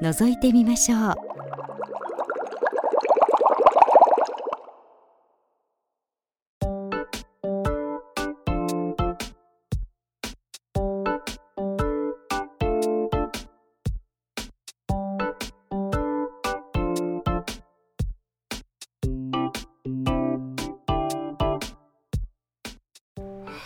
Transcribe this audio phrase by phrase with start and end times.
[0.00, 1.30] 覗いてみましょう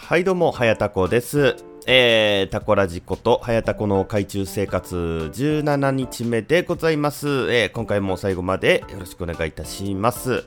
[0.07, 1.74] はいどうも、はやたこです。
[1.87, 7.29] えー、タコラジコと、はやたこの海中生活17日目でございます。
[7.53, 10.45] えー、今回も最後までよろしくお願いいたします。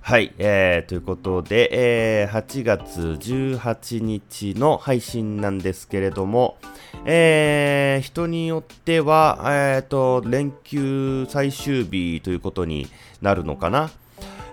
[0.00, 6.56] はい、えー、ということで、えー、8月18日の配信なんですけれども、
[7.04, 12.86] えー、人によっては、えーと、連休最終日ということに
[13.20, 13.90] なるのかな。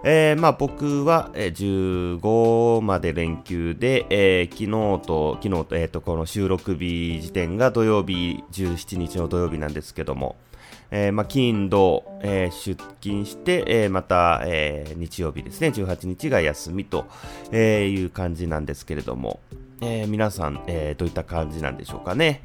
[0.05, 10.35] えー、まあ僕は15まで連休で、えー、昨日と、昨日と、えっ、ー、と、この収録日時点が土曜日、17日の土曜日なんですけども、
[10.91, 17.05] えー、まあ、金、土、えー、出勤して、えー、また、えー、日曜日ですね、18日が休みと、
[17.51, 19.39] えー、いう感じなんですけれども、
[19.81, 22.43] えー、皆さん、えー、どういった感じなんでしょうかね。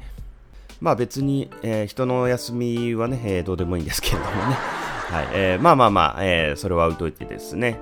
[0.79, 4.57] まあ別に、えー、人の休みはね、えー、どうでもいいんですけれどもね。
[5.09, 7.79] はいえー、まあまあまあ、えー、それは置いといてですね。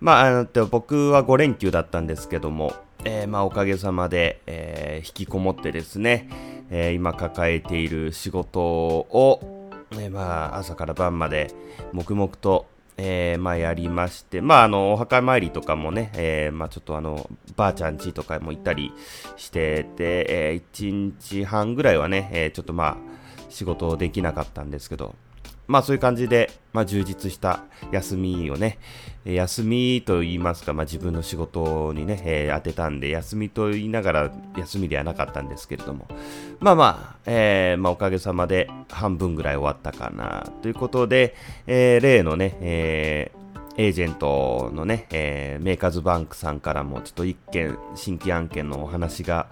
[0.00, 6.28] まあ、あの僕は5連休だったんですけども、えー、まあおかげさまで、えー、引きこもってですね、
[6.70, 11.54] えー、今抱えている仕事を、えー、まあ朝から晩まで
[11.92, 18.92] 黙々と、えー、まあやりまして、まああの、お墓参りとかもね、えー、まあちょっとあの、ばあちゃん家とかも行ったり
[19.36, 22.96] してて、えー、1日半ぐらいはね、えー、ちょっとまあ
[23.48, 25.14] 仕事できなかったんですけど、
[25.66, 28.78] まあそういう感じで、まあ充実した休みをね、
[29.24, 36.06] 休みと言いますか、まあ自分の仕事にね、えー、当てたんで、休みと言いながら休みではなかったんですけれども、
[36.60, 41.34] まあまあ、えー、まあおかげさまで半分ぐらい終わったかな、ということで、
[41.66, 43.44] えー、例のね、えー、
[43.76, 49.48] エージェントのね、えー、メーカーズバンクさんからもちょっと一件、新規案件のお話が、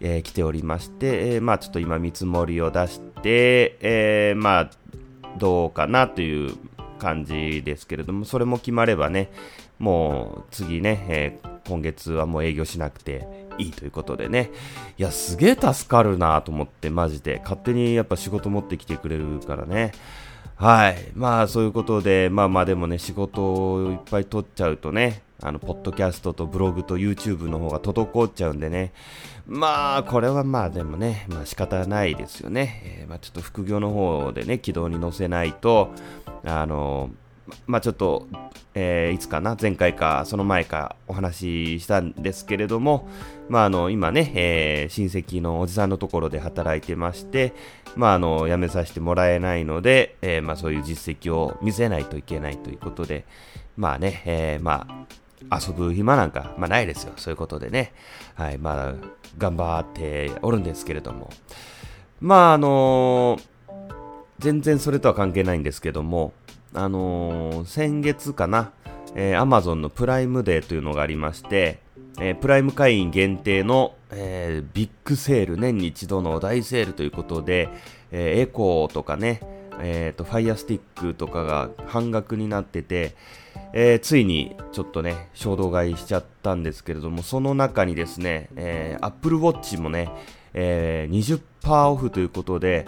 [0.00, 4.70] えー、来ておりまして、えー、まあちょっと今見積もりを出して、えー、まあ
[5.38, 6.54] どうかなという
[6.98, 9.30] 感じですけれども、それも決まればね、
[9.78, 13.26] もう次ね、えー、今月はもう営業しなくて
[13.58, 14.50] いいということでね、
[14.98, 17.40] いや、すげえ助かるなと思って、マジで。
[17.42, 19.92] 勝手にやっぱ仕事持ってきてくれるからね。
[20.56, 20.96] はい。
[21.14, 28.92] まあ、そういうことで、まあまあでもね、仕事をいっぱい取っちゃうとね、あの、ポッドキャストとブログと YouTube の方が滞っちゃうんでね。
[29.46, 33.00] まあ、これはまあでもね、まあ仕方ないですよね。
[33.00, 35.90] えー、まあちょっと副業の方でね、軌道に乗せないと、
[36.44, 37.10] あの、
[37.66, 38.26] まあちょっと、
[38.74, 43.08] えー、いつかな、前回か、その前かお話ししたんですけれども、
[43.48, 47.52] まああの、今ね、えー、親戚のおじさんのところで働いてまして、
[47.96, 53.26] まああの、辞めさせてもらえないので、えー、まあそういう実績を見せないといけないということで、
[53.76, 55.06] まあね、えー、まあ、
[55.50, 57.12] 遊ぶ暇なんか、まあないですよ。
[57.16, 57.92] そういうことでね。
[58.34, 58.94] はい、まあ、
[59.38, 61.30] 頑張っておるんですけれども。
[62.20, 63.42] まあ、あのー、
[64.38, 66.32] 全然それとは関係ないんですけども、
[66.72, 68.72] あのー、先月かな、
[69.14, 71.78] えー、Amazon のプライムデーというのがありまして、
[72.18, 77.68] えー、プライム会員限定の、えー、ビッグセール、年に一度の大セールということで、
[78.10, 79.40] えー、エコーとかね、
[79.80, 83.14] えーと、ファイヤースティックとかが半額になってて、
[83.72, 90.10] えー、ついにちょっとね、衝動買いしちゃったんですけれども、その中にですね、えー、Apple Watch もね、
[90.52, 92.86] えー、20%オフということで、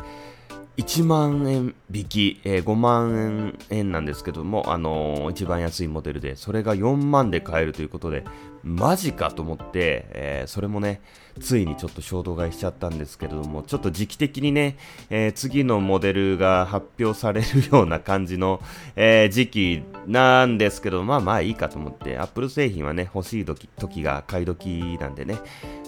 [0.77, 8.25] 1万円引き、えー、5万円なんですけども、あのー、一番安いモデルで、それが4万で買えるということで、
[8.63, 11.01] マジかと思って、えー、それもね、
[11.41, 14.77] ついにちょっと衝動買いしちゃったんですけれども、ちょっと時期的にね、
[15.11, 18.61] えー、次のモデルが発表されるような感じの、
[18.95, 25.39] えー、時期なんですけど、まあまあいいかと思って、Apple 製品はね、欲しい時時が買い時なんでね、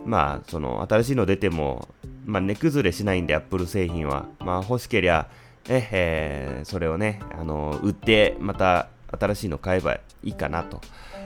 [0.05, 1.89] まあ、その、新しいの出ても、
[2.25, 4.27] まあ、値崩れしないんで、Apple 製品は。
[4.41, 5.29] まあ、欲しけりゃ、
[5.69, 10.81] え、えー、それをね、あの、売って、また新しいの買えばいいかなと。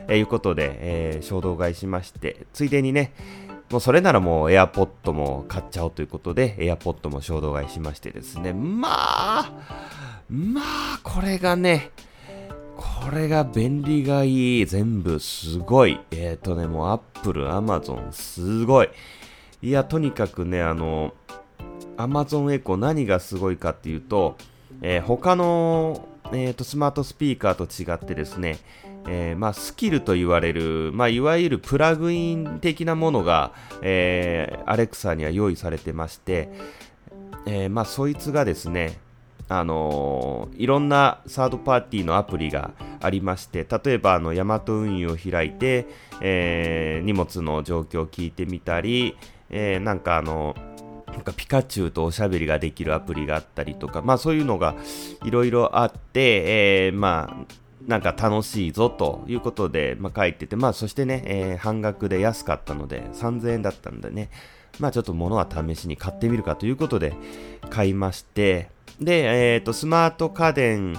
[0.08, 3.12] えー、いうことで、えー、衝動買いしまして、ついでにね、
[3.72, 8.90] もうそれならもう AirPod も買っちゃおうということで、AirPod も衝動買いしましてですね、ま
[9.40, 9.52] あ、
[10.28, 11.90] まあ、これがね、
[12.76, 14.66] これが便利がいい。
[14.66, 15.98] 全部すごい。
[16.10, 18.90] えっ、ー、とね、もうアップル、アマゾン、すごい。
[19.62, 21.14] いや、とにかくね、あの、
[21.96, 24.36] アマゾンエコ何がすごいかっていうと、
[24.82, 28.58] えー、他の、えーと、スマートスピーカーと違ってですね、
[29.06, 33.52] えー、まあ、スキルと言われる、まあ、いわゆるプラグイン的なものが、
[33.82, 36.50] えー、アレクサには用意されてまして、
[37.46, 38.98] えー、まあ、そいつがですね、
[39.48, 42.70] あの、いろんなサードパーティーのアプリが
[43.00, 45.86] ありまして、例えばあのヤマト運輸を開いて、
[46.20, 49.16] え、荷物の状況を聞いてみたり、
[49.50, 50.54] え、なんかあの
[51.12, 54.74] なんかピカチュウとおしゃべりができるアプリがあったりとか、まあそういうのが
[55.24, 57.36] いろいろあって、えー、まあ
[57.86, 64.30] なんか楽しいぞということで、まあ、書いてて、まあそしてね、えー、半額で安かったので3000円だったんでね、
[64.78, 67.14] まあちょっと物は試しに買ってみるかということで
[67.70, 68.70] 買いまして、
[69.00, 70.98] で、えっ、ー、と、スマート家電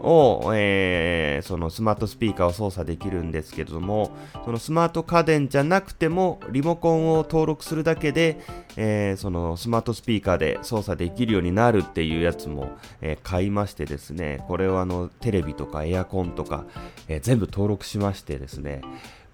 [0.00, 8.40] を、えー、そのスマートスピーカーを操作できるんですけども、そのスマート家電じゃなくても、リモコンを登録するだけで、
[8.76, 12.70] えー、そのスマートスピーカーで操作できるようになるっていうやつも、
[13.00, 16.64] えー、買いましてですね、これをあの、テレビとかエアコンとか、
[17.08, 18.82] え全部登録しましてですね、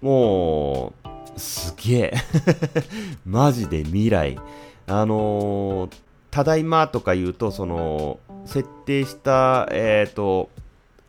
[0.01, 2.13] もう、すげえ。
[3.25, 4.37] マジで未来。
[4.87, 5.89] あの、
[6.29, 10.49] ただいまとか言うと、その、設定した、えっ、ー、と、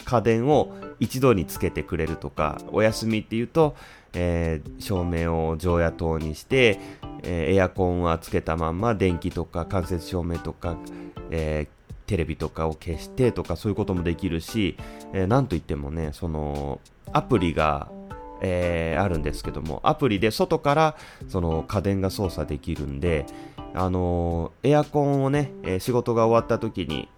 [0.04, 3.74] 家電を一度につけてくれるとか、お休みっていうと、
[4.12, 6.78] えー、照明を常夜灯にして、
[7.22, 10.76] えー、エアコンはつけたまんま電気とか間接照明とか、
[11.30, 14.76] えー、テレビとかを消してとかそういうこともできるし、
[15.12, 16.80] えー、なんといってもね、その
[17.12, 17.90] アプリが、
[18.40, 20.96] えー、あるんですけども、アプリで外から
[21.28, 23.26] その家電が操作できるんで、
[23.74, 27.08] あの、エアコンをね、えー、仕事が終わった時に、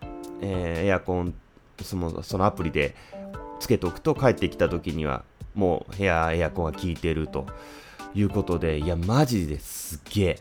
[0.40, 1.34] えー、エアコン
[1.82, 2.94] その、そのアプリで
[3.60, 5.24] つけておくと帰ってきた時には、
[5.54, 7.46] もう部屋エアコンが効いてると
[8.14, 10.38] いうことで、いや、マジですげえ。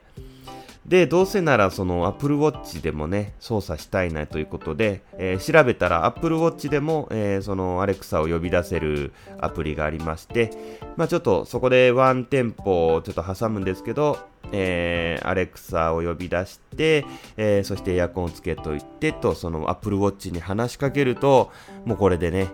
[0.87, 10.51] で、どうせならその Apple Watch でもね、操作したいなということで、えー、調べたら Apple Watch でも、えー、その Alexa を呼び出せるアプリがありまして、
[10.95, 14.19] まあちょっとそこでワンテンポをちょっと挟むんですけど、
[14.51, 17.03] えー、Alexa を呼び出して、
[17.35, 21.51] えー、そしてエアコンをつけといてと、その Apple Watch に話しかけると、
[21.85, 22.49] もうこれでね、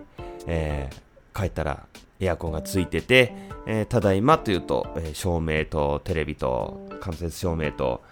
[0.46, 1.84] えー、帰ったら
[2.18, 3.34] エアコンがついてて、
[3.66, 8.02] えー、ただいまというと、えー、照明とテレビと間接照明と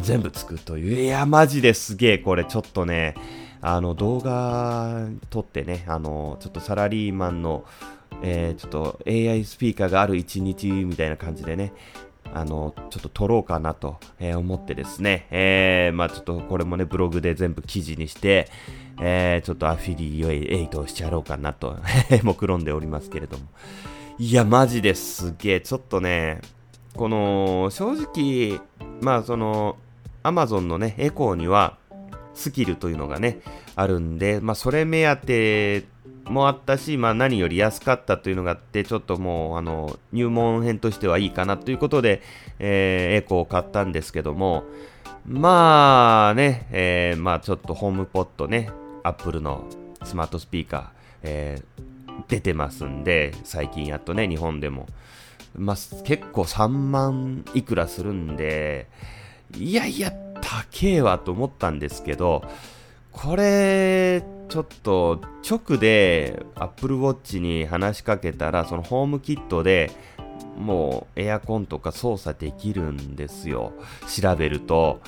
[0.00, 1.04] 全部つくという。
[1.04, 3.14] いや、マジですげえ、これちょっとね、
[3.60, 7.64] あの動画撮ってね、あの、ちょっとサラリーマンの、
[8.22, 11.72] えー、ちょっと AI スピーカーがある一日みたいな感じでね、
[12.32, 18.48] あの、ちょっと撮ろうかなと、えー、思ってですね、えー、まあちょっとこれもね、ブログで全部記事にして、
[19.00, 20.22] えー、ちょっとアフィリ
[20.52, 21.76] エイトをしちゃろうかなと、
[22.22, 23.44] 目論んでおりますけれども。
[24.18, 26.40] いや、マジですげえ、ちょっとね、
[26.94, 28.60] この、正直、
[29.00, 29.76] まあその、
[30.22, 31.78] アマゾンのね、エコーには、
[32.34, 33.40] スキルというのがね、
[33.76, 35.84] あるんで、まあそれ目当て
[36.24, 42.22] もあったし、まあ何より安かったというのがあって、ちょっともう、あの、入門編としてはいいかなということで、
[42.58, 44.64] えー、エコーを買ったんですけども、
[45.26, 48.70] まあね、えー、まあちょっとホームポットね、
[49.02, 49.64] アップルの
[50.04, 50.88] スマートスピーカー、
[51.22, 51.82] えー、
[52.28, 54.86] 出てますんで、最近やっとね、日本でも。
[55.56, 58.88] まあ、結構3万いくらするんで、
[59.56, 62.42] いやいや、高えわと思ったんですけど、
[63.12, 69.90] これ、ちょっと直で Apple Watch に話しかけたら、そのホームキットで
[70.56, 73.72] もうエアコンとか操作できるんですよ。
[74.08, 75.00] 調べると。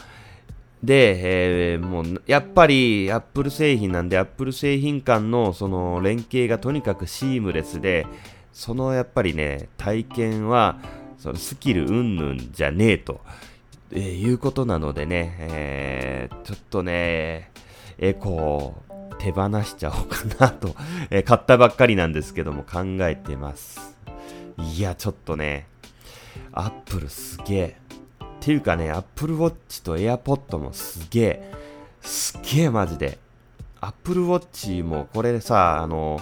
[0.82, 8.06] で、えー、もう、やっぱり Apple 製品なんで Apple 製品間のその連携がとにかくシームレスで、
[8.52, 10.78] そのやっぱりね、体験は、
[11.18, 13.20] そのスキルうんぬんじゃねえと、
[13.92, 17.50] えー、いうことなのでね、えー、ちょっとね、
[17.98, 20.74] エコー手放しちゃおうかなと、
[21.10, 23.96] えー、買ったばっかりなんですけども考えてます。
[24.58, 25.66] いや、ちょっとね、
[26.52, 27.76] アップルすげえ。
[28.20, 31.52] っていうかね、アップルウォッチとエアポッドもすげえ。
[32.00, 33.18] すげえマジで。
[33.80, 36.20] アップルウォッチもこれさ、あの、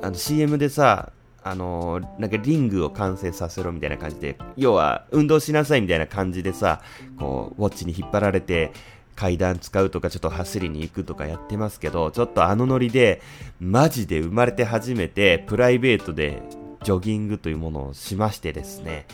[0.00, 1.12] あの CM でさ、
[1.48, 6.82] あのー、なんかリングを完成させろみたいな感じで、要は運動しなさいみたいな感じでさ、
[7.18, 8.72] こう、ウォッチに引っ張られて、
[9.16, 13.20] 階段使うとかちょっと走りに行くとかやってますけど、ちょっとあのノリで、
[13.60, 16.40] マジで生まれて初めてプライベートで
[16.84, 19.06] ジョギングというものをしましてですね。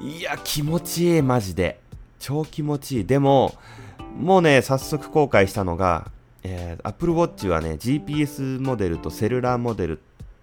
[0.00, 1.80] いや、気持ちいい、マジで。
[2.20, 3.04] 超気持ちいい。
[3.04, 3.54] でも、
[4.16, 6.10] もうね、早速後悔したのが、
[6.44, 10.00] えー、Apple Watch はね、GPS モデルとセルラーモデル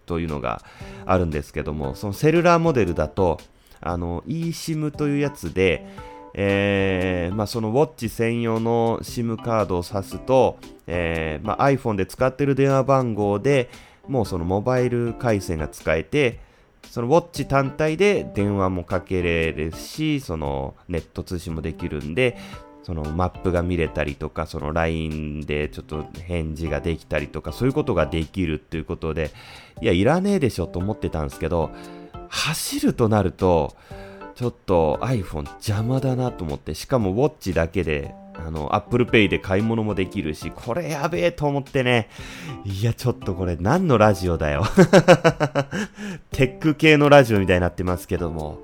[0.09, 0.63] というのが
[1.05, 3.39] あるんですけども、そのセルラーモデルだと、
[3.79, 5.85] あの、eSIM というやつで、
[6.33, 13.69] えー、まあ、そのウォッチ専用の SIM カードを挿すと、えー、まあ、iPhone で使ってる電話番号で
[14.07, 16.39] もうそのモバイル回線が使えて、
[16.89, 22.35] そのウォッチ単体で電話もかけれるし、そのネット通信もできるんで、
[22.83, 29.31] そのマップが見れたりとか、その LINE でちょっと返事ができたりとか、そういうことができるっていうことで、
[29.81, 31.71] いや、いらねえでしょと思ってたんですけど、
[32.29, 33.75] 走るとなると、
[34.35, 42.09] ちょっと iPhone 邪魔だなと思って、しかもウォッチだけで、あの、Apple Pay で買い物もできるし、これやべえと思ってね、
[42.63, 44.63] いや、ちょっとこれ何のラジオだよ。
[46.31, 48.59] テック系のラジオみたいになってますけども、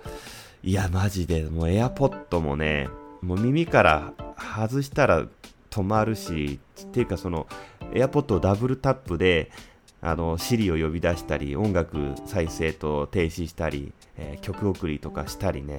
[0.64, 2.88] いや、マジで、もう AirPod もね、
[3.26, 5.26] もう耳から外したら
[5.72, 7.48] 止まるし、っていうかその、
[7.92, 9.52] AirPod をダブルタップで、
[10.00, 15.78] あの、Siri を呼び出したり、音楽再生と停止したり、えー、曲送りとかしたりね。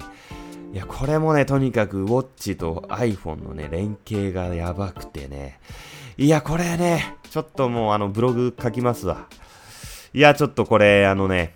[0.73, 5.61] いや、これもね、とにかく Watch と iPhone のね、連携がやばくてね。
[6.17, 9.27] いや、これね、ちょっともうあの、ブログ書きますわ。
[10.13, 11.55] いや、ちょっとこれ、あのね、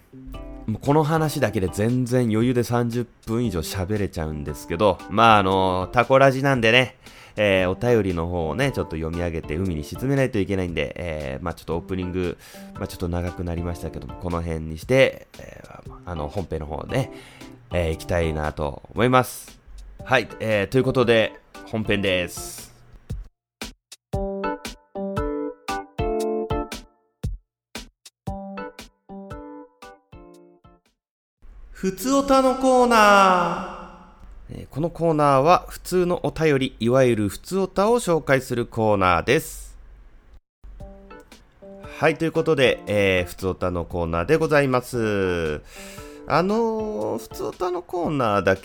[0.79, 6.97] この話だけで全然余裕で30分以上喋れちゃうんですけど、まああの、タコラジなんでね、
[7.35, 12.37] えー、お便りの方をね、ちょっと読み上げて海に沈めないといけないんで、えー、まあちょっとオープニング、
[12.75, 17.11] まあちょっと長くなりましたけども、この辺にして、えー、あの、本編の方ね、
[17.71, 19.59] えー、行きたいなと思います。
[20.03, 21.33] はい、えー、ということで、
[21.67, 22.70] 本編です。
[31.81, 39.75] ふつおたのコーナーこのコーナーは普通のお便り、いわゆる普通おたを紹介するコーナーです。
[41.97, 45.63] はい、ということで、えー、普通おたのコーナーでございます。
[46.27, 48.61] あのー、普通おたのコーナーだけ、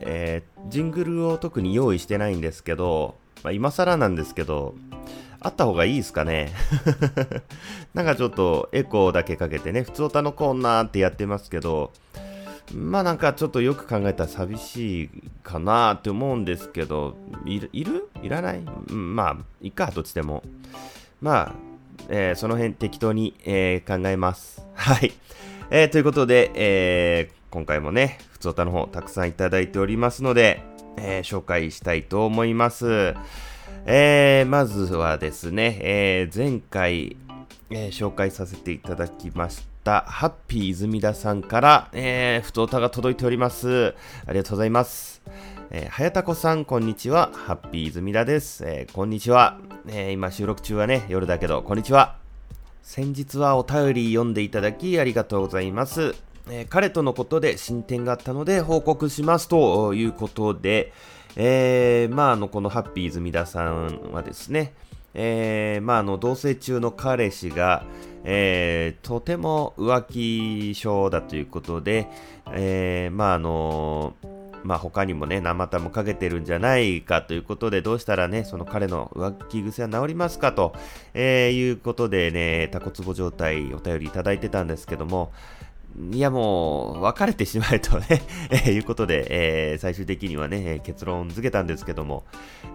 [0.00, 4.74] えー、ジングルを特に用意してないんですけど、まあ、今更なんですけど、
[5.40, 6.52] あった方がいいですかね
[7.92, 11.92] なんかちょっとエコーだけかけてね、普通おたのコーナーってやってますけど、
[12.74, 15.10] まあなんかちょっとよく考えたら寂しい
[15.42, 17.70] かなって思うんですけど、いる
[18.22, 20.42] いらない、うん、まあ、いいか、どっちでも。
[21.20, 21.54] まあ、
[22.08, 24.66] えー、その辺適当に、えー、考えます。
[24.74, 25.12] はい。
[25.70, 30.62] えー、ということで、え今回もね、ふつおたの方たくさんいただいておりますので、
[30.96, 33.14] え紹介したいと思います。
[33.86, 37.16] えまずはですね、え前回、
[37.70, 39.67] え紹介させていただきまし
[40.06, 43.94] ハッピー泉田さんから、えー、太歌が届いております。
[44.26, 45.22] ありがとうございます。
[45.70, 47.30] えー、はやたこさん、こんにちは。
[47.32, 48.64] ハッピー泉田です。
[48.66, 49.58] えー、こんにちは。
[49.86, 52.16] えー、今収録中はね、夜だけど、こんにちは。
[52.82, 56.14] 先日はお便り読んでいただきありがとうございます。
[56.50, 60.92] えー、彼とのことで進展があったので報告しますということで、
[61.36, 64.74] えー、まあ、あの、このハッピー泉田さんはですね、
[65.14, 67.84] えー、まあ、あの、同棲中の彼氏が、
[68.30, 72.08] えー、とても浮気症だということで、
[72.52, 74.14] えー、まあ、あの
[74.64, 80.74] まあ、他にもね、生田もかけてるんじゃないかということで、どうしたらね、その彼の浮気癖は治りますかと、
[81.14, 85.32] えー、いうことでね、タコツボ状態お便りいただいてたんですけども、
[86.12, 88.06] いやもう、別れてしまえとね
[88.66, 92.24] え、いうことで、えー、最終的にはね、結論付けたんですけども、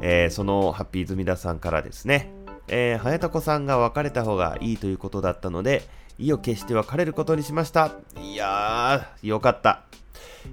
[0.02, 2.32] えー、そのハッピーズミダさんからですね、
[2.68, 5.84] えー、早田子さんが別れた方がいいということだったので、
[6.18, 7.92] 意を決して別れることにしました。
[8.22, 9.84] いやー、よかった。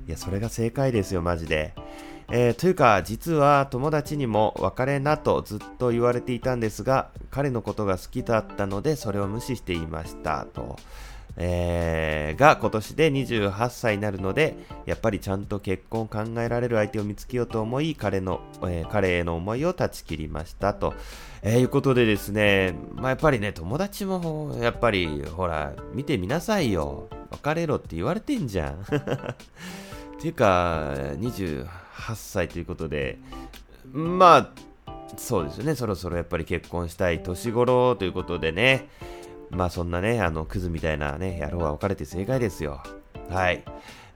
[0.06, 1.74] いや、それが正解ですよ、マジで。
[2.32, 10.76] えー、というか、実は友達にも別れなとずっと言われていたんですが、彼のことが好きだったので、それを無視していました、と。
[11.42, 20.92] えー、が今年で28歳になるので、やっぱりちゃんと結婚を考えられる相手を見つけようと思い、彼の、えー、彼への思いを断ち切りましたと、
[21.40, 27.09] えー、いうことでですね、まあ、やっぱりね、友達もやっぱり、ほら、見てみなさいよ。
[27.30, 28.75] 別れろって言われてんじゃん。
[28.85, 28.85] っ
[30.20, 31.66] ていうか、28
[32.16, 33.18] 歳ということで、
[33.90, 34.50] まあ、
[35.16, 38.88] そうですよね、そろそろやっぱり結婚したい年頃ということでね、
[39.50, 42.83] まあそんなね、あの、クズみたいなね、野郎は別れて正解ですよ。
[43.28, 43.64] はい。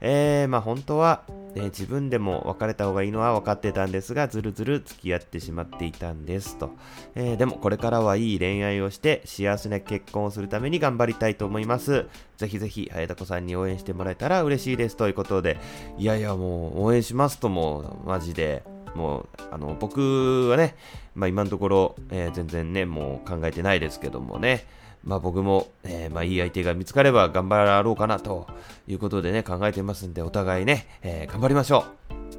[0.01, 1.23] えー、まあ本当は、
[1.55, 6.71] えー、自分でも別れた方がいいのは分かってたんですが、ずるずる付き合ってしまっていたんですと。
[7.15, 12.05] えー、でもこれからはいい恋愛をして幸せな結婚をするために頑張りたいと思います。
[12.37, 15.57] ぜひぜひ、早田子さんに応援してもらえたら嬉しいですということで、
[15.97, 18.63] いやいやもう応援しますとも、マジで。
[18.95, 20.75] もう、あの、僕はね、
[21.15, 24.65] まあ今のところ、えー、全然ね、もう考えてないですけどもね、
[25.05, 28.47] まあ僕も、えー、まあいい相手が見つかれば頑張ろうかなと
[28.87, 31.85] いうことでね、考えてますんで、お互いね、えー、頑張りましょ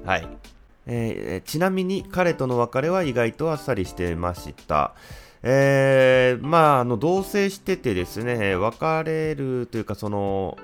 [0.05, 0.07] う。
[0.07, 0.29] はい。
[0.87, 4.95] えー、ちなみに彼との別れは意外とあっさりしてました。
[5.43, 10.57] えー、まあ、あの、同棲しててですね、別れるというか、その、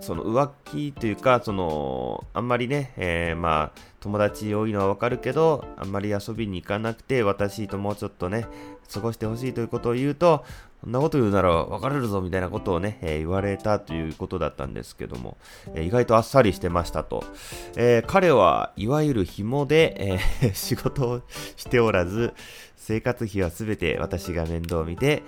[0.00, 8.46] その浮気というか、その、あんまりね、えー、まあ、友達多いのはわかるけど、あんまり遊びに行かなくて、私ともうちょっとね、
[8.92, 10.44] 過ごしてほしいということを言うと、
[10.82, 15.36] そんなこと言うなら別れるぞみたいなことをね、えー、言われたということだったんですけども、
[15.74, 17.22] えー、意外とあっさりしてましたと。
[17.76, 21.22] えー、彼はいわゆる紐で、え 仕事を
[21.56, 22.32] しておらず、
[22.76, 25.22] 生活費はすべて私が面倒を見て、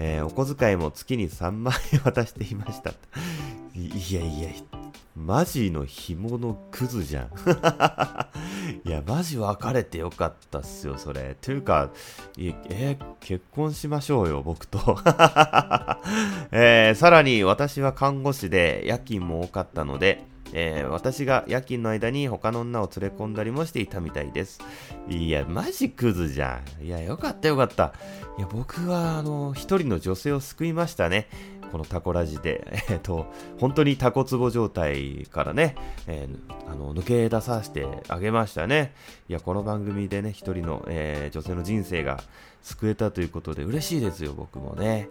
[0.00, 2.92] えお小遣いも月に3万円渡していました。
[3.74, 4.48] いやいや、
[5.16, 7.26] マジの紐のクズじゃん。
[8.86, 11.36] いや、マジ別れてよかったっすよ、それ。
[11.40, 11.90] というか、
[12.38, 14.78] えー、結婚しましょうよ、僕と。
[16.52, 24.60] えー、さらに、私は看護師で夜勤も多かったので、えー、私が夜勤の間に他の女を連れ込んだりもしていたみたいです。
[25.08, 26.84] いや、マジクズじゃん。
[26.84, 27.92] いや、よかったよかった。
[28.38, 31.28] いや、僕は、あの、一人の女性を救いましたね。
[31.70, 33.26] このタコラジで、 えっ、と、
[33.58, 35.76] 本当にタコツボ状態からね、
[36.06, 38.94] えー、あの抜け出させてあげましたね。
[39.28, 42.20] いや、この番組でね、一人の、えー、女性の人生が
[42.62, 45.08] 救えたということで嬉しいですよ、僕もね。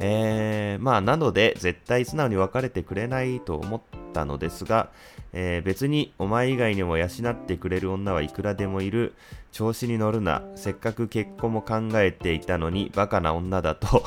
[0.00, 3.80] えー、まあ、なので、絶対素直に別れてくれないと思っ
[4.12, 4.90] たのですが、
[5.32, 9.14] えー、別にお前以外にも養ってくれる女はいくらでもいる。
[9.50, 10.42] 調子に乗るな。
[10.56, 14.04] せっかく結婚も考えていたのに、バカな女だと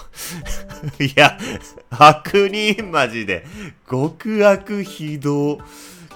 [1.03, 1.37] いや、
[1.89, 3.45] 悪人マジで。
[3.89, 5.59] 極悪非道。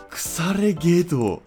[0.09, 1.41] 腐れゲド。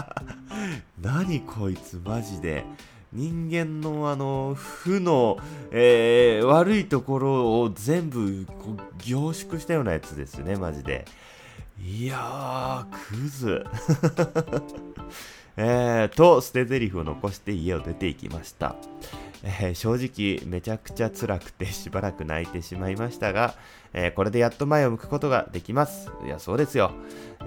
[1.02, 2.64] 何こいつマジで。
[3.12, 5.38] 人間のあの負の、
[5.70, 8.46] えー、悪いところを全部
[8.98, 11.04] 凝縮したようなやつですね、マジで。
[11.78, 13.66] いやー、クズ。
[15.58, 18.76] えー、と、捨て台詞を残して家を出ていきました。
[19.44, 23.54] えー、正直めちゃくちゃ辛くて しばらく泣いてしまいましたが、
[23.92, 26.10] えー、これでやっと前を向くことができます。
[26.24, 26.92] いや、そうですよ。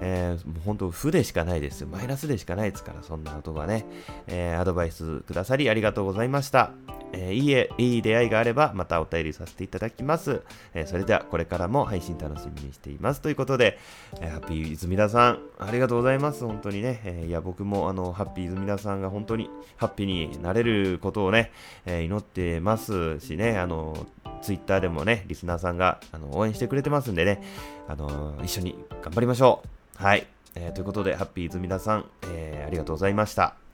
[0.00, 1.88] えー、もう本当、負でしかないですよ。
[1.88, 3.86] マイナスでしかないですから、そんな言葉ね。
[4.26, 6.72] えー、アドバイスくださりありがとうございました。
[7.16, 10.42] えー、いいえ、いい出会いがあれば、またお便りさせていただきます。
[10.74, 13.22] えー、それでは、これからも配信楽しみにしています。
[13.22, 13.78] ということで、
[14.20, 16.44] えー、ハッピー泉田さん、ありがとうございます。
[16.44, 17.00] 本当にね。
[17.04, 21.52] え、いや、僕も、あの、ハッピー泉田さんが本当にハッピーになれることをね、
[21.86, 24.06] え、祈ってますしね、あの、
[24.42, 27.42] ツイッターでもね、リスナーさんがあの応援してくれてますんでね、
[27.88, 29.62] あの一緒に頑張りましょ
[30.00, 30.02] う。
[30.02, 30.26] はい。
[30.54, 33.65] え、ということで、ハッピー泉田さん、え、ありがとうございました。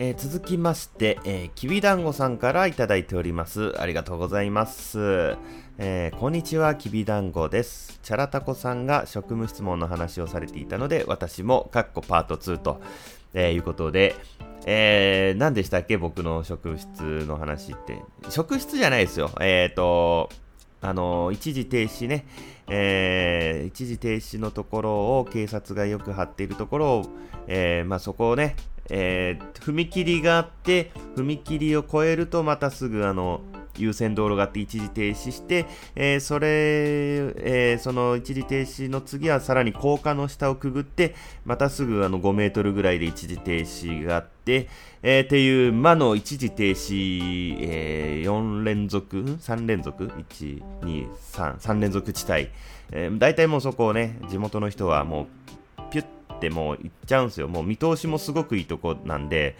[0.00, 3.74] えー、続きまして、えー、きびだんごさんからいただいております。
[3.80, 5.36] ありがとうございます。
[5.76, 7.98] えー、こんにちは、きびだんごです。
[8.04, 12.80] チャラタコさんが職務質問の話をされていたので、私も、かっこパート2と、
[13.34, 14.14] えー、いうことで、
[14.66, 18.00] えー、何でしたっけ僕の職質の話って。
[18.30, 19.32] 職質じゃないですよ。
[19.40, 20.28] えっ、ー、と、
[20.80, 22.24] あの、一時停止ね、
[22.68, 27.06] えー、一時停止のところを警察がよく張っているところを、
[27.48, 28.54] えー、まあ、そこをね、
[28.90, 33.40] えー、踏切があって、踏切を越えるとまたすぐあの、
[33.78, 44.68] 優先道路があって一時停止して、えー、それ、えー、その一時停止の次はさらに高架の下をくぐって、またすぐあの5メートルぐらいで一時停止があって、
[45.02, 52.48] えー、っていう魔の一時停止、えー、4連続 ?3 連続 ?1、2、3、3連続地帯。
[52.90, 55.26] えー、大体もうそこをね、地元の人はもう、
[55.90, 56.04] ピュッ
[56.38, 57.48] ってもう行っちゃうんですよ。
[57.48, 59.56] もう見通しもすごくいいとこなんで、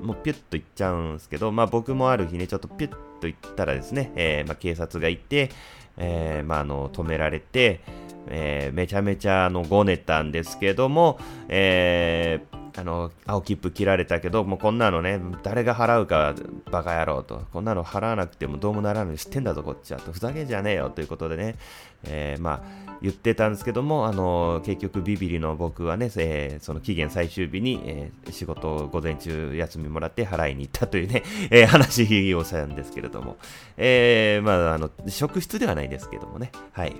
[0.00, 5.50] もうピュッと行っちゃうんですけど、まあ僕もある日ね、ちょっとピュッと行ったらですね、えー、まあ警察がいて、
[5.96, 7.80] えー、まああの、止められて、
[8.28, 16.34] えー、めちゃめちゃあの、ごねたんですけども、えー、あの、青切符切られたけど、もうこんなのね、誰が払うか、
[16.70, 17.46] バカ野郎と。
[17.52, 20.00] こんなの払わなくてもどうもならぬ知ってんだぞ、こっちは。
[20.00, 21.56] と、ふざけんじゃねえよ、ということでね、
[22.04, 33.36] えー、まあ、言ってたんですけども、あの、結局ビビリの僕はね、えー、その期限最終日に、えー、仕事を午前中休みもらって払いに行ったというね、 えー、話をしたんですけれども、
[33.76, 36.94] えー、まあ、あの、職質ではないですけどもね、はい。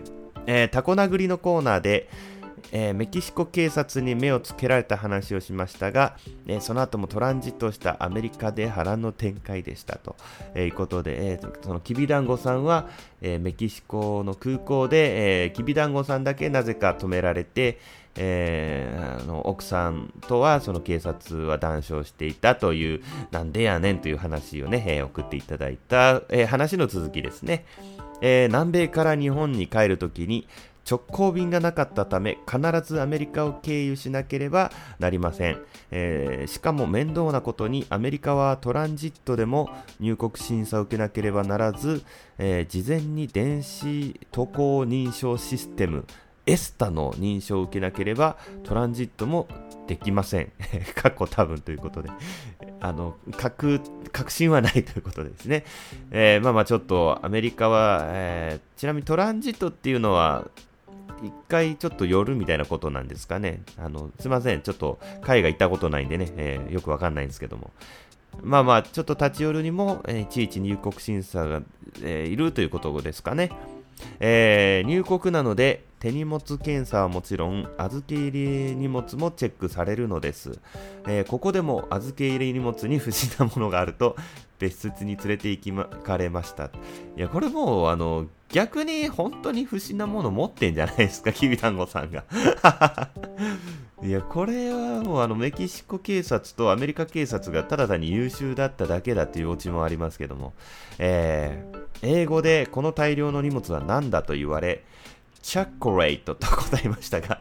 [0.46, 2.08] えー、タコ殴りのコーナーで、
[2.72, 6.16] えー、メキシコ警察に目をつけられた話をしましたが、
[6.46, 10.16] えー、その後もトランジットしたアメリカで波乱の展開でしたと、
[10.54, 12.88] えいうことで、えそのきびだんごさんは、
[13.22, 17.78] えメキシコの空港で、えきびだんごさんだけなぜか止められて、
[18.18, 27.64] えー、あの奥さんとはその警察は談笑していたという、なんでやねんという話をね、えー、送っていただいた、えー、話の続きですね。
[28.22, 30.48] え南米から日本に帰るときに
[30.88, 35.58] 直行便がなかったため必ずアメリカを経由しなければなりません、
[35.90, 39.68] えー、しかも面倒なことにアメリカはトランジットでも
[39.98, 42.02] 入国審査を受けなければならず、
[42.38, 46.06] えー、事前に電子渡航認証システム
[46.46, 49.48] エスタの認証を受けなければトランジットも
[49.86, 50.52] できません。
[50.94, 52.10] 過去多分ということで。
[52.80, 53.80] あの、確、
[54.12, 55.64] 確信はないということですね。
[56.10, 60.48] えー、まあまあちょっとアメリカは、えー、ちなみにトランジットっていうのは、
[61.22, 63.62] 一回ちょっと寄るみたいなことなんですかね。
[63.78, 64.62] あの、すいません。
[64.62, 67.70] ちょっと海外行ったことないんでね、えー、よくわかんないんですけども。
[68.42, 71.62] まあまあ、ちょっと立ち寄るにも、えー、いちいち入国審査が、
[72.02, 73.50] えー、いるということですかね。
[74.20, 80.58] えー、入国なので手荷物検査はもちろん預け入れ荷物もチェックされるのです、
[81.06, 84.16] えー、ここでも預け入れ荷物に不審なものがあると
[84.58, 86.70] 別室に連れて行きまかれました。
[87.16, 92.24] いやこれもうあの逆に本当に不審なもの持ってんじゃないですかきびだんごさんが。
[94.02, 100.52] いやこれはもうあのメキシコ警察とアメリカ警察がただ単に優秀だっただけだというオチもありますけども、
[100.98, 104.84] えー、英語でこの大量の荷物は何だと言われ、
[105.42, 107.40] チャッコレートと答えましたが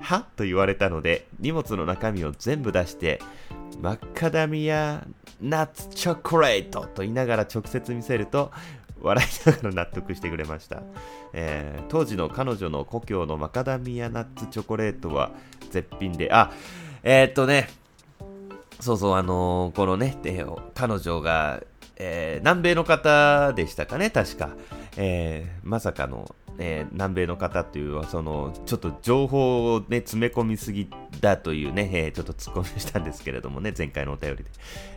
[0.00, 3.20] はと言われたので、荷物の中身を全部出して、
[3.78, 5.06] マカダミア
[5.40, 8.50] ナッツチョコレートと言いながら直接見せると、
[9.00, 10.82] 笑いながら納得してくれました、
[11.32, 15.32] えー、当時の彼女の故郷のマカダミアナッツチョコレートは
[15.70, 16.52] 絶品で、あ、
[17.02, 17.70] えー、っとね、
[18.80, 20.16] そうそう、あのー、このね、
[20.74, 21.62] 彼女が
[22.02, 24.56] えー、南米の方でしたかね、確か。
[24.96, 30.88] えー、まさかの、えー、南米の方というはその、ちょっと情報をね、詰め込みすぎ
[31.20, 34.50] だというね、えー、ちょっと突っ込みしたんですけれどもね、前回のお便りで。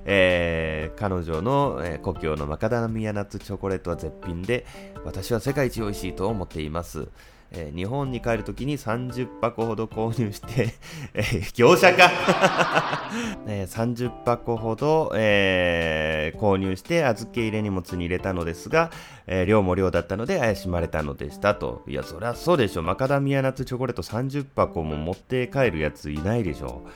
[0.05, 4.65] えー、彼女の、えー、故郷のマカダミアナッツチョコレートは絶品で、
[5.05, 7.07] 私は世界一美味しいと思っています。
[7.53, 10.73] えー、日本に帰るときに30箱ほど購入して
[11.13, 12.11] えー、業者か
[13.47, 18.91] えー、30箱ほど、えー、購入して預け入れ荷物に入れたのですが、
[19.27, 21.83] えー、量も量だったので怪しまれたのでしたと。
[21.87, 22.81] いや、そりゃそうでしょ。
[22.81, 26.87] マカダミアナッツチョコレート30箱も持って帰るやついないでしょ。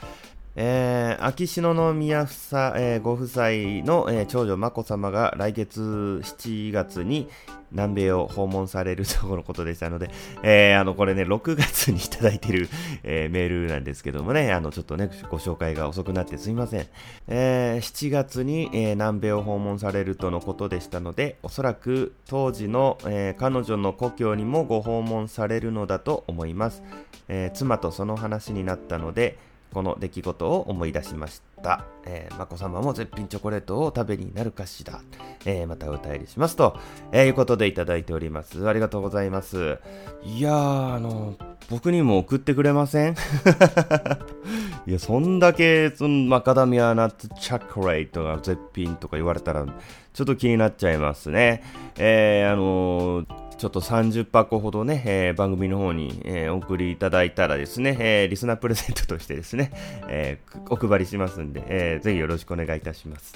[0.59, 3.45] えー、秋篠宮夫妻、えー、ご夫妻
[3.85, 7.29] の、えー、長女眞子さまが来月7月に
[7.71, 10.09] 南米を訪問されるとのことでしたので、
[10.41, 12.69] えー、あの、これね、6月にいただいている、
[13.03, 16.87] えー、メールなんですけどもね、あの、ちょっとね、ご紹介が遅くなってすいません。
[17.27, 26.81] えー、7月に、えー、南米を訪問されるとのことでしたので、おそらく当時の、えー、彼女の故郷にもご訪問されるのだと思います。
[27.27, 29.37] えー、妻とその話になったので、
[29.73, 31.85] この出来事を思い出しました。
[32.05, 35.01] えー、まこ様も絶品チョコレートを食べになるかしら。
[35.45, 36.77] えー、またお便りしますと、
[37.11, 38.67] えー、いうことでいただいております。
[38.67, 39.77] ありがとうございます。
[40.23, 41.35] いやー、あの、
[41.69, 43.15] 僕にも送ってくれません？
[44.87, 51.61] いや、そんだけ、そのマカダミアナッツチョコレートが絶品とか言われたら、ちょっと気になっちゃいますね。
[51.97, 59.71] えー、あのーちょっと30箱ほどね、えー、番組の方に、えー、お送りいただいたらですね、えー、リスナープレゼントとしてですね、
[60.07, 60.39] え
[60.69, 63.33] お配りしますんで、えぜひよろしくお願いいたします。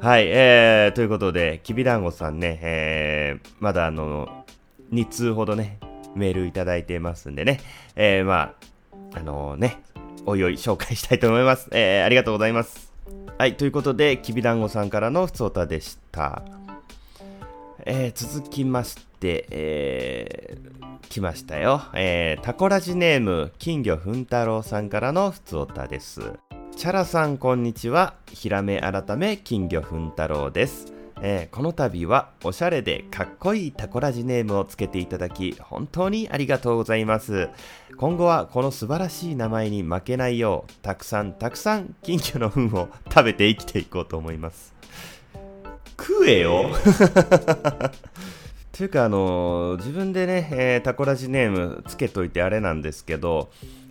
[0.00, 4.44] はい、えー、ということで、きびだんごさんね、えまだあの、
[4.92, 5.78] 2通ほどね、
[6.16, 7.60] メールいただいてますんでね、
[7.94, 8.54] えま
[9.14, 9.80] あ、あのね、
[10.26, 11.68] おいおい紹介したいと思います。
[11.70, 12.92] えありがとうございます。
[13.38, 16.42] はい、ということで、きびだんごさんからのふつおたでした。
[17.86, 21.82] え、続きまして、えー、来ましたよ。
[21.94, 26.32] えー、タコラジネーム、金魚ふん太郎さんからのふつおたです。
[26.76, 28.14] チャラさん、こんにちは。
[28.32, 30.94] ひらめ改め、金魚ふん太郎です。
[31.26, 37.48] えー、この度はおしゃれでかっこいいタコラジネームをつけていただき本当にありがとうございます
[37.96, 44.74] 今後はこの素晴らしい名前に負けないようたくさんたくさん金魚の糞を食べて生きていこうと思います
[45.98, 46.70] 食えよ
[48.76, 53.50] というか、あの、自分でね、えー、タコラジネームつけといてあれなんですけど、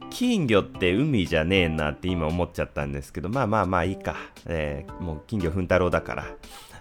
[0.10, 4.16] 金魚って海じゃねえなって今思っちゃったんですけど、まあまあまあいいか。
[4.46, 6.26] えー、もう金魚ふん太郎だから。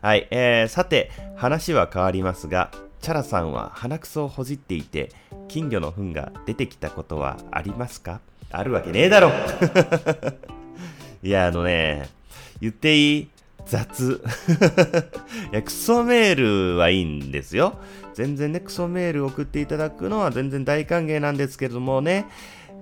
[0.03, 5.11] はい、えー、さて、話は変わりますが、チャラさんは鼻くそをほじっていて
[5.49, 8.21] 金魚の糞が出てきたことはありますか？
[8.53, 9.33] あるわけねえだろ
[11.23, 12.09] いやあのね
[12.61, 13.29] 言っていい？
[13.66, 14.20] 雑
[15.53, 17.75] いやクソメールはいいんですよ
[18.14, 22.27] 全然ねクソメール送っていただくのは全然大歓迎なんですけれどもね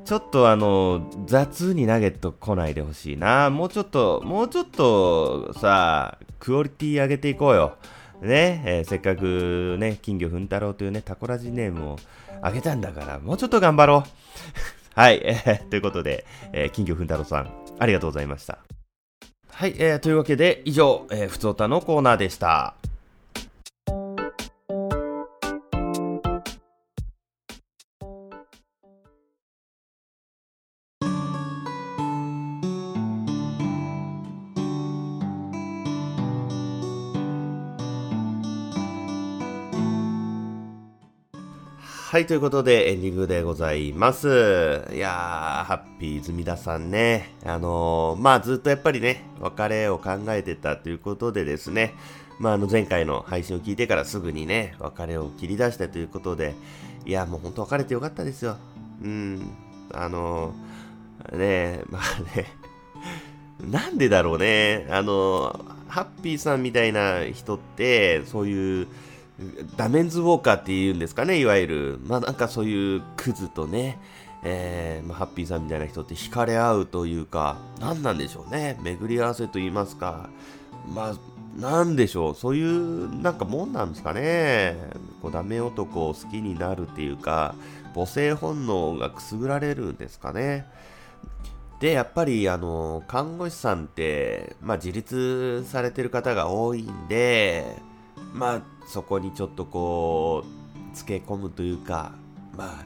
[0.05, 3.51] ちょっとあの、雑に投げと来ないでほしいな。
[3.51, 7.77] もうちょっと、もうちょっとさ、クオリティ上げていこうよ。
[8.21, 11.97] ね、えー、せっかくね、金魚ふん太郎というね、タコラジネームを
[12.43, 14.11] あげたんだから、もうちょっと頑張ろう。
[14.99, 18.59] はい、えー、ということで、えー、金魚ふん太郎さん、ありがとうございました。
[19.61, 22.77] はい、えー、というわけで、以上、えー、ふつおたのコーナーでした。
[42.11, 44.27] はい、ということでエンディングでございます。
[44.93, 47.37] いやー、ハッピー泉田さんね。
[47.45, 51.95] あのー、まあずっとやっぱりね、別れを考えてたということでですね、
[52.41, 56.57] まああの前回の配信を聞いてからすぐにね、別れを切り出したということで、
[57.07, 58.57] いや、もうほんと別れてよかったですよ。
[59.05, 59.53] うん、
[59.93, 62.47] あのー、ねまあね、
[63.71, 68.89] なんでだろうね、あのー、ハッピーさんみたいな人って、そういう、
[69.77, 72.01] ダメンズウォーカーって言うんですかね、いわゆる。
[72.07, 73.99] まあなんかそういうクズとね、
[74.43, 78.79] えー、まあ、ハッピーさんみたいな人って惹かれ合うというか、何なんでしょうね。
[78.83, 80.31] 巡り合わせと言いますか。
[80.95, 82.35] まあ、なんでしょう。
[82.35, 84.77] そういうなんかもんなんですかね。
[85.21, 87.55] こうダメ男を好きになるっていうか、
[87.95, 90.67] 母性本能がくすぐられるんですかね。
[91.81, 97.77] で、やっぱり、あの、看護師さんって、まあ、自立されてる方が多いんで、
[98.33, 102.13] まあ、そこにちょっとこう、つけ込むというか、
[102.57, 102.85] まあ、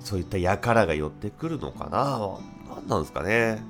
[0.00, 2.38] そういった輩が寄ってくるのかな？
[2.76, 3.62] 何なんですかね？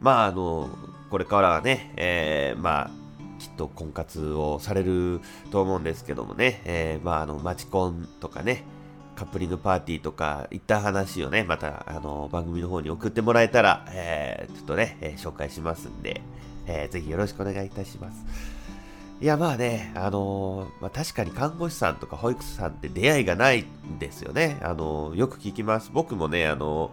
[0.00, 0.68] まあ、あの、
[1.10, 2.90] これからはね、えー、まあ、
[3.38, 8.64] きっと婚活をされると思うんですけどもね、えー、まあ、あの、マチコンとかね、
[9.14, 16.22] カップリングパーティーとか、いった話をね、また、あの、番組の方に送ってもらえたら、えー、ちょっとね、えー、紹介しますんで、
[16.66, 18.24] えー、ぜひよろしくお願いいたします。
[19.22, 24.58] いや、まあね、あのー、まあ、確かに看護師さんとか保育士さんって出会いがないんですよね。
[24.62, 25.92] あのー、よく聞きます。
[25.94, 26.90] 僕もね、あの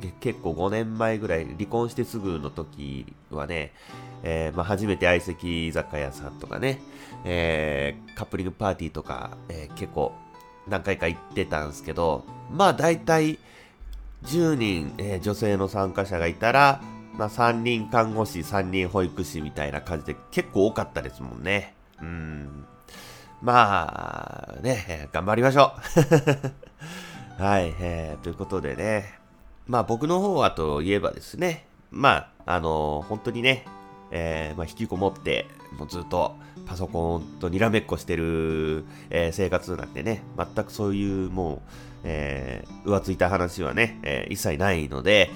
[0.00, 3.72] ー、結構5年前ぐらい、離婚してすぐの時はね、
[4.22, 6.78] えまあ、初めて相席居酒屋さんとかね、
[7.24, 10.12] えカップリングパーティーとか、え結構
[10.68, 13.40] 何回か行ってたんですけど、まあ大体
[14.22, 16.80] 10人、え女性の参加者がいたら、
[17.20, 21.74] まあ、3人看護師、3人保育士みたいな感じで結構多かったですもんね。
[22.00, 22.64] うん。
[23.42, 25.74] まあ、ね、頑張りましょ
[27.36, 27.36] う。
[27.42, 29.18] はい、えー、ということでね。
[29.66, 33.66] まあ僕の方はといえばですね、まあ、あのー、本当にね、
[34.10, 35.44] えー、まあ、引きこもって、
[35.78, 41.60] もうずっとパソコンとにらめっこしてる、えー、生活なんでね、全くそういうもう、
[42.04, 45.28] えー、浮ついた話はね、えー、一切ないので、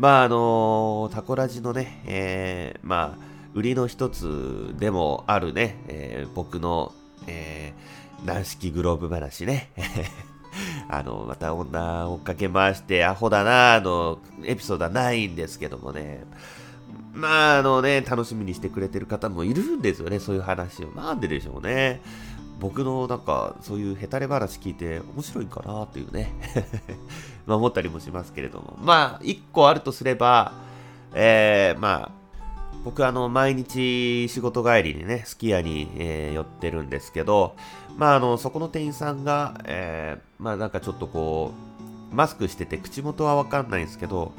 [0.00, 6.94] まああのタコラジのね、えー、まあ、売りの一つでもあるね、えー、僕の、
[7.26, 9.70] えー、軟式グローブ話ね。
[10.88, 16.24] あの、また女追っかけ回してアホだなあのエピソードはないんですけどもね。
[17.12, 20.92] まあ、あのね、楽しみにしてくれてる方もいるんですよね、そういう話を。
[20.92, 22.00] なんででしょうね。
[22.60, 26.34] 僕のなんかそういうヘタレ話聞いて面白いかなっていうね
[27.46, 30.52] まあ思ったりもしますけれどもまあ一個あるとすれば
[31.14, 32.10] えー、まあ
[32.84, 37.56] 僕あの毎日仕事帰りにねすき家に、えー、寄ってるんですけど
[37.96, 41.52] まああのそこの店員さんが、えー、まあなんかちょっとこ
[42.12, 44.32] うマスクしてて口元はわかんないんですけど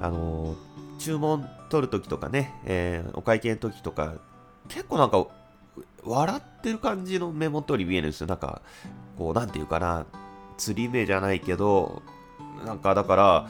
[0.00, 0.54] あの
[0.98, 4.14] 注文取るときとかね、えー、お会計のときとか
[4.68, 5.26] 結構なんか
[6.04, 8.26] 笑ってる感じの目元に見えるんですよ。
[8.26, 8.60] なんか、
[9.16, 10.06] こう、なんていうかな、
[10.58, 12.02] 釣り目じゃないけど、
[12.64, 13.48] なんかだから、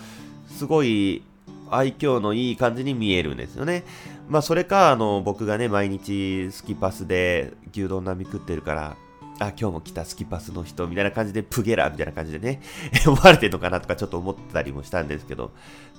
[0.49, 1.23] すごい
[1.71, 3.85] 愛嬌のいい感じに見えるんですよね。
[4.29, 8.97] まあ、それか、あの、僕がね、毎日スキパスで牛丼並み食ってるから、
[9.41, 12.61] あ、今日も来たスキパスの人みたいな感じで、プゲラみたいな感じでね、
[13.07, 15.51] 思われてるのかなとかちょっと思ったりもしたんですけど、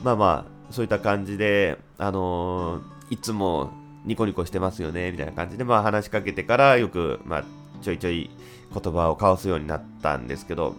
[0.03, 3.71] まあまあ、そういった感じで、あのー、いつも
[4.05, 7.43] ニコニコしてますよね、みたいな感じで、まあ話しかけてからよく、まあ
[7.81, 8.29] ちょいちょい
[8.73, 10.75] 言葉を交わすようになったんですけど、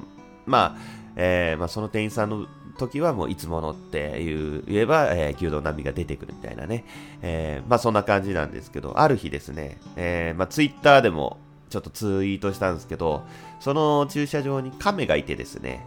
[0.46, 2.46] まあ、えー、まあその店員さんの
[2.78, 6.84] 時はもういつものっていう言えば、えー、牛丼並みが出てくるみたいなね、
[7.22, 11.38] えー、まあそんな感じなんですけど、ある日ですね、えー、まあツイッターでも
[11.70, 13.24] ちょっとツイートしたんですけど、
[13.60, 15.84] その駐車場に亀がいてですね。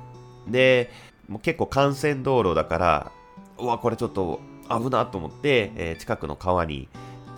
[0.47, 0.91] で、
[1.27, 3.11] もう結構幹線道路だから、
[3.59, 6.87] うわ、これちょっと危なと思って、えー、近くの川に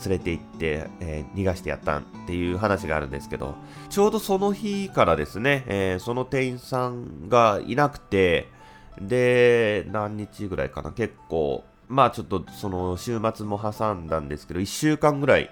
[0.05, 3.55] 連れて行って、えー、逃がしてやったっていう話があるんですけど、
[3.89, 8.47] ちょうどその日からですね、えー、その店員さんがいなくて、
[9.01, 15.49] で、何日ぐらいかな、結構、まあちょっとその週末も挟んだんですけど、1週間ぐらい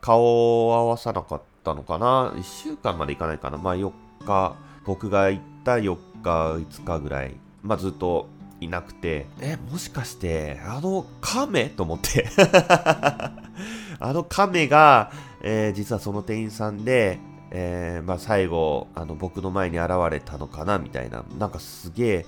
[0.00, 3.92] 顔を合わさなかったのかな、1週間までいかないかな、まあ4
[4.24, 8.28] 日、僕が行った4日、5日ぐらい、まあずっと
[8.64, 12.28] いなくて、え、もしかして、あの亀と思って
[13.98, 15.10] あの亀が、
[15.42, 17.18] えー、実はその店員さんで、
[17.50, 22.26] えー、まあ、最後、あの、僕の前に現れたのかな、みたいな、なんかすげえ、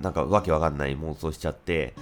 [0.00, 1.94] なんかわけわかんない妄想しちゃって、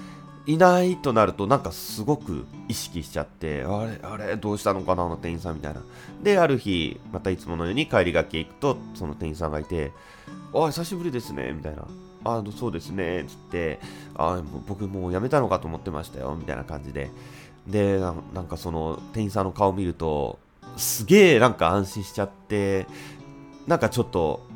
[0.47, 5.83] いないとなると、なんかすごく意識しちゃって、あれ、あれ、どうしたのかな、あの店員さんみたいな。
[6.23, 9.93] で、ある日、またいつものように帰りがけ行くと、その店員さんがいて、
[10.55, 11.85] あ、久しぶりですね、みたいな。
[12.25, 13.81] あの、そうですね、つって、
[14.15, 17.11] あ、も僕もう辞めたのかと思ってましたよ、みたいな感じで。
[17.67, 20.39] でなんかその店員さんの顔見ると
[20.77, 22.87] すげえなんか安心しちゃって
[23.67, 24.47] なんかちょっと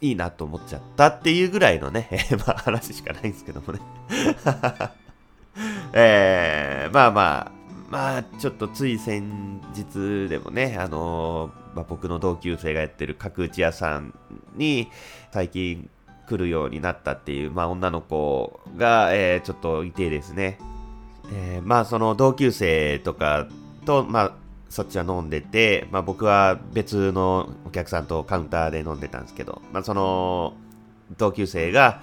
[0.00, 3.80] いいなと思っちゃったっていうぐらいのね、えー、まあ話しかないんですけどもね
[5.92, 7.52] えー、まあまあ
[7.90, 14.14] まあちょっとつい先日でもねあのー、まあ、僕の同級生がやってる角打ち屋さん
[14.54, 14.88] に
[15.32, 15.90] 最近
[16.30, 20.58] 来るようになったっていう、まあ、女の子が、えー、ちょっといてですね。
[21.32, 23.48] えー、まあその同級生とか
[23.84, 24.32] と、まあ
[24.68, 30.54] そっちは飲んでて、まあ僕は別のお客さんとカウンターで飲んでたんですけど、まあその
[31.18, 32.00] 同級生が、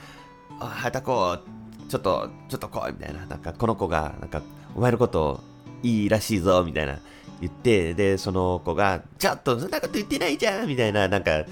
[0.60, 4.42] あ、はたこう、ちょっと、ちょっと来いみたいな、なんかこの子が、なんか
[4.76, 5.42] お前のこと
[5.84, 7.00] いいらしいぞみたいな
[7.42, 11.46] 言って、で、その子が、ちょっとそんなこと言ってないじゃんみたいな、なんか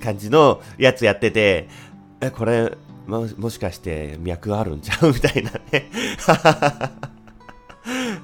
[0.00, 1.68] 感じのやつやってて、
[2.26, 5.12] え、これ、ももしかして脈あるんちゃう？
[5.12, 5.60] みたいなね。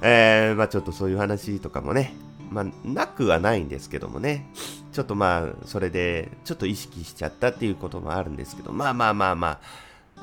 [0.01, 2.15] えー、まあちょっとそういう話とかもね、
[2.49, 4.49] まあなくはないんですけどもね、
[4.91, 9.59] ちょっとまあそれでちょっと意識しちゃったっていうこともあるんですけど、まあまあまあまあ、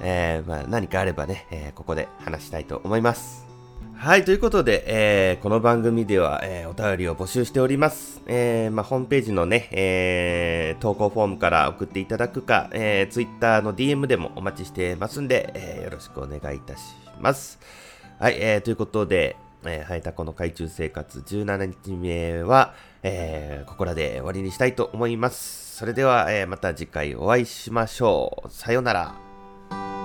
[0.00, 3.47] えー、まあ何かあればね、えー、ここで話したいと思います。
[4.00, 8.22] はい、ということで、えー、この番組では、えー、お便りを募集しております。
[8.28, 16.82] えー、まあ、ホームページのね、えー、投稿フォームから送っていただくか、えー、Twitter の DM でもお待ちしてますんで、えー、よろしくお願いいたし
[17.20, 17.58] ます。
[18.20, 19.34] はい、えー、ということで、
[19.64, 25.76] えー、ハイタコの海中生活17日目は、えー、ここらで終わりにしたいと思います。
[25.76, 28.48] それでは、えー、また次回お会いしましょう。
[28.48, 29.97] さようなら。